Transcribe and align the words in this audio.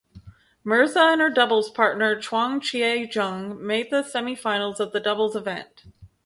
Mirza 0.63 0.99
and 1.01 1.21
her 1.21 1.29
doubles 1.29 1.69
partner 1.69 2.19
Chuang 2.19 2.59
Chia-jung 2.59 3.63
made 3.63 3.91
the 3.91 4.01
semifinals 4.01 4.79
of 4.79 4.93
the 4.93 4.99
doubles 4.99 5.35
event. 5.35 5.83